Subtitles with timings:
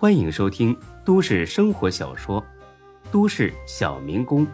[0.00, 0.74] 欢迎收听
[1.04, 2.40] 都市生活小说
[3.12, 4.46] 《都市小民工》，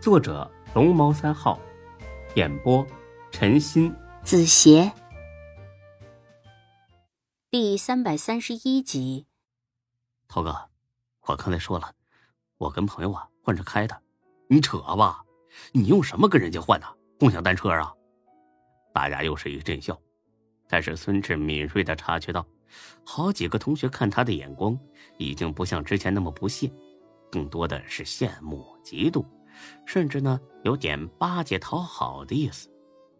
[0.00, 1.60] 作者龙猫三号，
[2.34, 2.82] 演播
[3.30, 4.90] 陈鑫、子邪，
[7.50, 9.26] 第三百三十一集。
[10.28, 10.56] 涛哥，
[11.26, 11.92] 我刚才说了，
[12.56, 14.00] 我跟朋友啊换着开的，
[14.48, 15.22] 你扯吧？
[15.72, 16.86] 你用什么跟人家换的？
[17.18, 17.92] 共享单车啊？
[18.94, 20.00] 大家又是一阵笑，
[20.66, 22.46] 但是孙志敏锐的察觉到，
[23.04, 24.78] 好几个同学看他的眼光
[25.18, 26.70] 已经不像之前那么不屑，
[27.30, 29.24] 更多的是羡慕、嫉妒，
[29.84, 32.68] 甚至呢有点巴结、讨好的意思。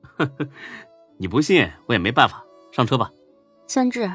[0.03, 0.49] 呵 呵
[1.17, 2.45] 你不信，我也没办法。
[2.73, 3.11] 上车吧，
[3.67, 4.11] 孙志，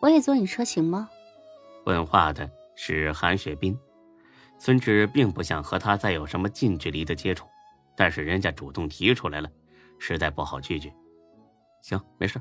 [0.00, 1.08] 我也坐你车行吗？
[1.84, 3.76] 问话的是韩雪冰。
[4.58, 7.46] 孙志并不想和他再有什么近距离的接触，
[7.96, 9.48] 但是人家主动提出来了。
[10.00, 10.94] 实在不好拒绝，
[11.82, 12.40] 行，没事。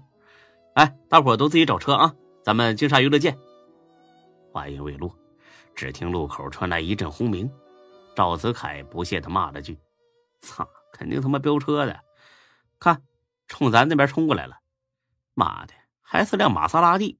[0.77, 2.13] 哎，大伙都自己找车啊，
[2.43, 3.35] 咱们金沙娱乐见。
[4.53, 5.11] 话音未落，
[5.73, 7.51] 只听路口传来一阵轰鸣，
[8.15, 9.75] 赵子凯不屑的骂了句
[10.39, 11.99] ：“操，肯定他妈飙车的，
[12.79, 13.01] 看，
[13.47, 14.59] 冲咱那边冲过来了，
[15.33, 17.17] 妈的，还是辆玛莎拉蒂。”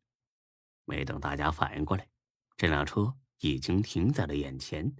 [0.86, 2.08] 没等大家反应过来，
[2.58, 4.95] 这辆车已经停在了眼前。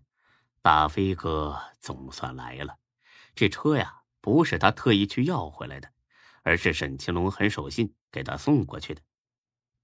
[0.64, 2.76] 大飞哥总算来了，
[3.36, 3.94] 这车呀。
[4.20, 5.88] 不是他特意去要回来的，
[6.48, 9.02] 而是沈青龙很守信给他送过去的。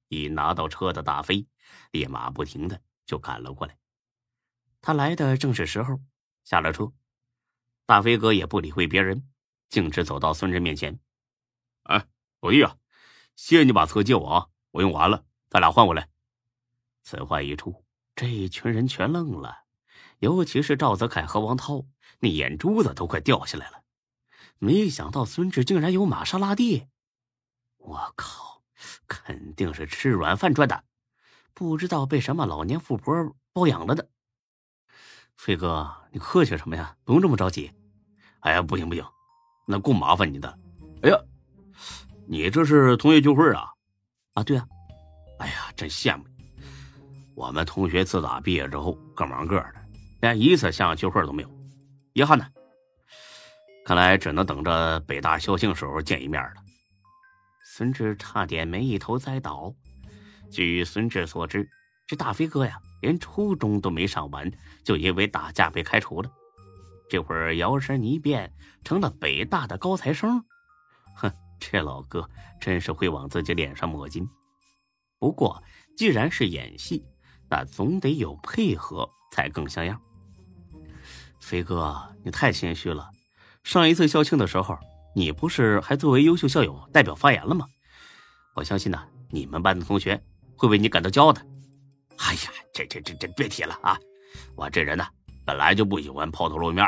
[0.08, 1.45] 一拿到车的大飞，
[1.92, 3.78] 立马不停的就赶了过来。
[4.80, 6.00] 他来的正是时候，
[6.45, 6.94] 下了车，
[7.86, 9.28] 大飞哥也不理会别人，
[9.67, 10.97] 径直走到孙志面前
[11.84, 12.08] ：“哎，
[12.39, 12.78] 老弟啊，
[13.36, 16.08] 谢谢你把车借我啊，我用完了，咱俩换回来。”
[17.03, 17.84] 此话一出，
[18.16, 19.66] 这一群人全愣了，
[20.19, 21.86] 尤其是赵泽凯和王涛，
[22.19, 23.83] 那眼珠子都快掉下来了。
[24.59, 26.88] 没想到孙志竟然有玛莎拉蒂，
[27.78, 28.62] 我靠，
[29.08, 30.84] 肯定是吃软饭赚的，
[31.54, 34.08] 不知道被什么老年富婆包养了的。
[35.36, 36.96] 飞哥，你客气什么呀？
[37.04, 37.72] 不用这么着急。
[38.40, 39.04] 哎呀，不行不行，
[39.66, 40.59] 那够麻烦你的。
[41.02, 41.18] 哎呀，
[42.28, 43.70] 你这是同学聚会啊？
[44.35, 44.66] 啊，对啊。
[45.40, 46.46] 哎呀，真羡慕你。
[47.35, 49.75] 我们同学自打毕业之后各忙各的，
[50.22, 51.50] 连一次像样聚会都没有，
[52.14, 52.46] 遗憾呢。
[53.86, 56.64] 看来只能等着北大校庆时候见一面了。
[57.66, 59.74] 孙志差点没一头栽倒。
[60.52, 61.68] 据孙志所知，
[62.08, 64.50] 这大飞哥呀，连初中都没上完，
[64.84, 66.30] 就因为打架被开除了。
[67.10, 68.52] 这会儿摇身一变
[68.84, 70.44] 成了北大的高材生，
[71.16, 72.30] 哼，这老哥
[72.62, 74.28] 真是会往自己脸上抹金。
[75.20, 75.62] 不过，
[75.98, 77.04] 既然是演戏，
[77.50, 80.00] 那总得有配合才更像样。
[81.42, 83.10] 飞哥，你太谦虚了。
[83.63, 84.78] 上一次校庆的时候，
[85.16, 87.66] 你不是还作为优秀校友代表发言了吗？
[88.56, 90.22] 我相信呢，你们班的同学
[90.57, 91.41] 会为你感到骄傲的。
[92.18, 93.97] 哎呀，这这这这别提了啊！
[94.56, 95.07] 我这人呢，
[95.46, 96.85] 本来就不喜欢抛头露面，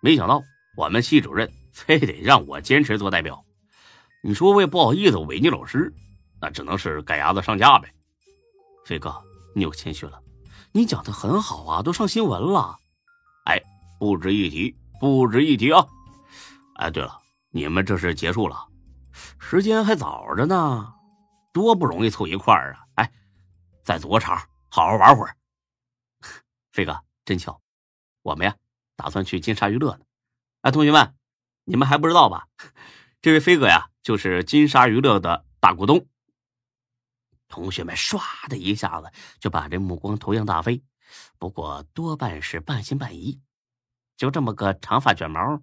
[0.00, 0.40] 没想到
[0.76, 3.42] 我们系主任非得让我坚持做代表。
[4.22, 5.92] 你说我也不好意思违逆老师，
[6.40, 7.88] 那只能是赶鸭子上架呗。
[8.84, 9.14] 飞哥，
[9.54, 10.20] 你又谦虚了，
[10.72, 12.76] 你讲的很好啊，都上新闻了。
[13.46, 13.60] 哎，
[13.98, 15.84] 不值一提，不值一提啊！
[16.78, 18.68] 哎，对了，你们这是结束了，
[19.40, 20.94] 时间还早着呢，
[21.52, 22.86] 多不容易凑一块儿啊！
[22.94, 23.12] 哎，
[23.82, 24.36] 再组个场，
[24.70, 25.36] 好好玩会儿。
[26.70, 27.60] 飞哥，真巧，
[28.22, 28.56] 我们呀
[28.94, 30.04] 打算去金沙娱乐呢。
[30.60, 31.16] 哎，同学们，
[31.64, 32.46] 你们还不知道吧？
[33.20, 36.06] 这位飞哥呀，就是金沙娱乐的大股东。
[37.48, 40.80] 同学们唰的一下子就把这目光投向大飞，
[41.38, 43.40] 不过多半是半信半疑。
[44.16, 45.60] 就这么个长发卷毛。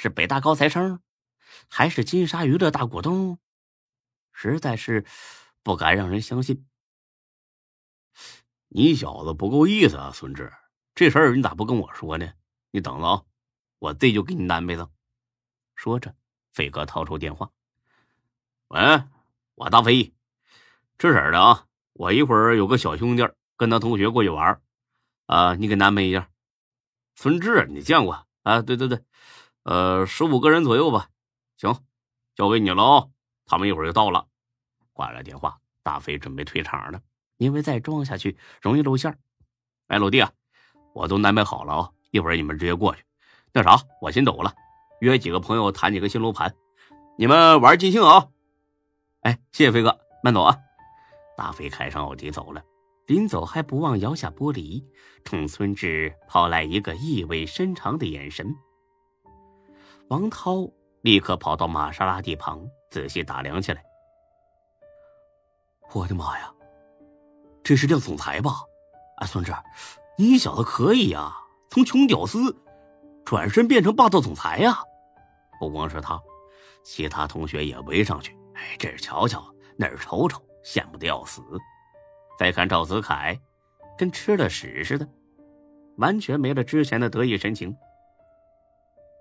[0.00, 1.02] 是北大高材生，
[1.68, 3.38] 还是金沙娱乐大股东？
[4.32, 5.04] 实在是
[5.62, 6.66] 不敢让人相信。
[8.68, 10.50] 你小子不够意思啊，孙志！
[10.94, 12.32] 这事儿你咋不跟我说呢？
[12.70, 13.22] 你等着啊，
[13.78, 14.90] 我这就给你安排上。
[15.74, 16.16] 说着，
[16.50, 17.50] 飞哥掏出电话
[18.68, 18.80] ：“喂，
[19.54, 20.14] 我大飞，
[20.96, 23.28] 这事的啊，我一会儿有个小兄弟
[23.58, 24.62] 跟他同学过去玩
[25.26, 26.30] 啊，你给安排一下。
[27.16, 28.62] 孙志，你见过啊？
[28.62, 29.04] 对对对。”
[29.70, 31.10] 呃，十五个人左右吧，
[31.56, 31.72] 行，
[32.34, 33.06] 交给你了啊！
[33.46, 34.26] 他们一会儿就到了。
[34.92, 37.00] 挂了电话，大飞准备退场了，
[37.36, 39.16] 因为再装下去容易露馅儿
[39.86, 40.32] 哎，老弟啊，
[40.92, 43.04] 我都安排好了啊，一会儿你们直接过去。
[43.52, 44.52] 那啥，我先走了，
[45.02, 46.52] 约几个朋友谈几个新楼盘，
[47.16, 48.26] 你们玩尽兴啊！
[49.20, 50.58] 哎，谢谢飞哥，慢走啊！
[51.36, 52.60] 大飞开上奥迪走了，
[53.06, 54.84] 临走还不忘摇下玻璃，
[55.24, 58.52] 冲孙志抛来一个意味深长的眼神。
[60.10, 60.68] 王涛
[61.02, 63.80] 立刻跑到玛莎拉蒂旁，仔细打量起来。
[65.92, 66.52] 我的妈呀，
[67.62, 68.60] 这是辆总裁吧？
[69.18, 69.54] 哎，孙志，
[70.18, 71.32] 你小子可以呀，
[71.70, 72.52] 从穷屌丝
[73.24, 74.82] 转身变成霸道总裁呀！
[75.60, 76.20] 不光是他，
[76.82, 79.40] 其他同学也围上去，哎，这儿瞧瞧，
[79.76, 81.40] 那儿瞅瞅，羡慕的要死。
[82.36, 83.38] 再看赵子凯，
[83.96, 85.08] 跟吃了屎似的，
[85.98, 87.72] 完全没了之前的得意神情。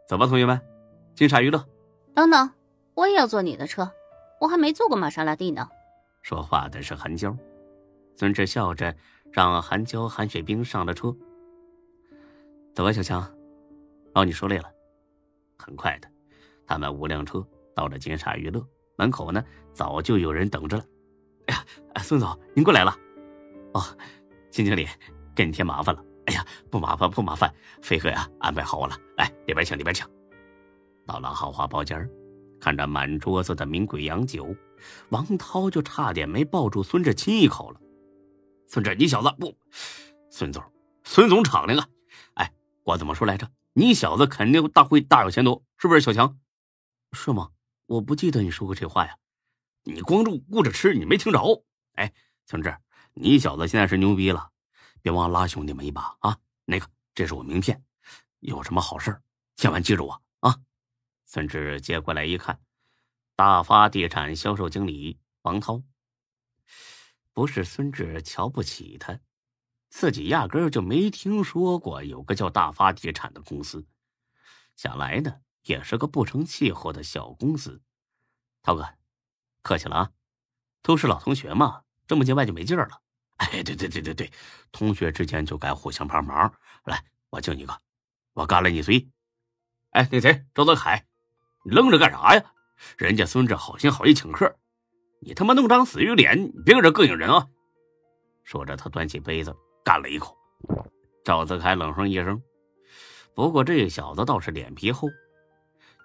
[0.07, 0.59] 走吧，同学们，
[1.19, 1.67] 金沙娱乐。
[2.13, 2.49] 等等，
[2.93, 3.91] 我也要坐你的车，
[4.39, 5.67] 我还没坐过玛莎拉蒂呢。
[6.21, 7.35] 说话的是韩娇。
[8.15, 8.95] 孙志笑着
[9.29, 11.13] 让韩娇、韩雪冰上了车。
[12.73, 13.21] 走吧，小强，
[14.13, 14.71] 哦，你受累了。
[15.57, 16.07] 很快的，
[16.65, 17.45] 他们五辆车
[17.75, 19.43] 到了金沙娱乐门口呢，
[19.73, 20.85] 早就有人等着了。
[21.47, 21.65] 哎呀，
[22.01, 22.95] 孙总，您过来了。
[23.73, 23.83] 哦，
[24.49, 24.87] 金经理，
[25.35, 26.01] 给你添麻烦了。
[26.27, 28.95] 哎呀，不麻烦，不麻烦，飞哥呀，安排好我了。
[29.17, 30.07] 来，里边请，里边请。
[31.09, 32.07] 到了豪华包间
[32.61, 34.55] 看着满桌子的名贵洋酒，
[35.09, 37.81] 王涛就差点没抱住孙志亲一口了。
[38.67, 39.57] 孙志，你小子不，
[40.29, 40.63] 孙总，
[41.03, 41.89] 孙总敞亮啊！
[42.35, 42.53] 哎，
[42.83, 43.49] 我怎么说来着？
[43.73, 46.01] 你小子肯定大会大有前途，是不是？
[46.01, 46.37] 小强，
[47.13, 47.49] 是吗？
[47.87, 49.17] 我不记得你说过这话呀。
[49.85, 51.63] 你光顾顾着吃，你没听着？
[51.95, 52.13] 哎，
[52.45, 52.77] 孙志，
[53.15, 54.47] 你小子现在是牛逼了，
[55.01, 56.37] 别忘拉兄弟们一把啊！
[56.65, 56.85] 那个，
[57.15, 57.81] 这是我名片，
[58.41, 59.19] 有什么好事
[59.55, 60.21] 千万记住我！
[61.31, 62.59] 孙志接过来一看，
[63.35, 65.83] 大发地产销售经理王涛。
[67.33, 69.19] 不是孙志瞧不起他，
[69.91, 73.85] 自己压根儿就没听说过有个叫大发地产的公司。
[74.75, 77.79] 想来呢，也是个不成气候的小公司。
[78.63, 78.89] 涛哥，
[79.61, 80.11] 客气了啊，
[80.81, 82.99] 都是老同学嘛，这么见外就没劲儿了。
[83.35, 84.33] 哎，对对对对对，
[84.71, 86.51] 同学之间就该互相帮忙。
[86.85, 87.81] 来，我敬你个，
[88.33, 89.07] 我干了你随。
[89.91, 91.05] 哎，那谁，周德凯，
[91.69, 92.43] 愣着干啥呀？
[92.97, 94.53] 人家孙志好心好意请客。
[95.21, 97.45] 你他妈弄张死鱼脸，别搁这膈应人啊！
[98.43, 100.35] 说着，他端起杯子干了一口。
[101.25, 102.41] 赵子凯冷哼一声
[103.35, 105.09] ：“不过这小子倒是脸皮厚。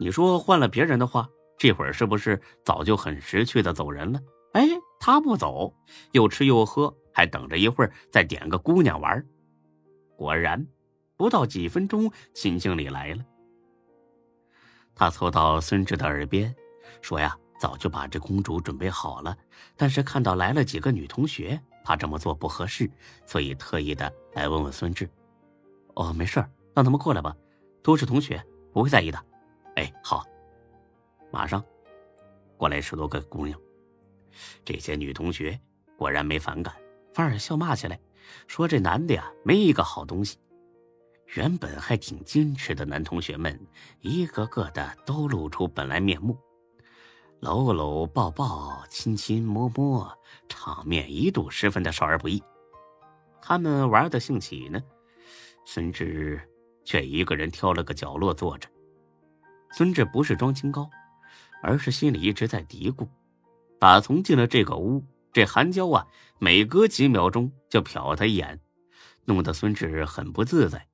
[0.01, 4.21] 你说换了别人的话，这会儿是不是早就很识趣的走人了？
[4.55, 4.69] 哎，
[4.99, 5.73] 他不走，
[6.11, 9.25] 又吃又喝，还等着一会儿再点个姑娘玩。
[10.17, 10.67] 果然，
[11.17, 13.25] 不到几分钟，秦经理来了。
[14.95, 16.55] 他凑到孙志的耳边
[17.03, 19.35] 说：“呀。”早就把这公主准备好了，
[19.75, 22.91] 但是看到来了几个女同学，怕这么做不合适，
[23.25, 25.09] 所以特意的来问问孙志。
[25.95, 26.45] 哦，没事
[26.75, 27.35] 让他们过来吧，
[27.83, 29.25] 都是同学，不会在意的。
[29.77, 30.27] 哎，好，
[31.31, 31.65] 马上
[32.59, 33.59] 过来十多个姑娘，
[34.63, 35.59] 这些女同学
[35.97, 36.75] 果然没反感，
[37.15, 37.99] 反而笑骂起来，
[38.47, 40.37] 说这男的呀没一个好东西。
[41.35, 43.59] 原本还挺矜持的男同学们，
[44.01, 46.39] 一个个的都露出本来面目。
[47.41, 50.17] 搂搂抱抱，亲亲摸摸，
[50.49, 52.43] 场面一度十分的少儿不宜。
[53.43, 54.81] 他们玩的兴起呢，
[55.67, 56.41] 孙志
[56.85, 58.69] 却一个人挑了个角落坐着。
[59.73, 60.89] 孙志不是装清高，
[61.63, 63.09] 而是心里一直在嘀咕：
[63.79, 66.07] 打从进了这个屋，这韩娇啊，
[66.39, 68.61] 每隔几秒钟就瞟他一眼，
[69.25, 70.87] 弄得孙志很不自在。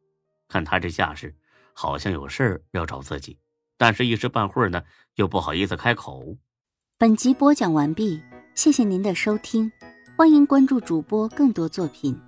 [0.51, 1.35] 看他这架势，
[1.73, 3.39] 好像有事儿要找自己。
[3.79, 4.83] 但是，一时半会儿呢，
[5.15, 6.37] 又不好意思开口。
[6.99, 8.21] 本集播讲完毕，
[8.55, 9.71] 谢谢您的收听，
[10.17, 12.21] 欢迎关注主播更多作品。